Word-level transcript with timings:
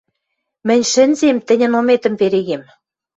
—Мӹнь 0.67 0.85
шӹнзем, 0.91 1.37
тӹньӹн 1.47 1.73
ометӹм 1.79 2.13
перегем. 2.19 2.63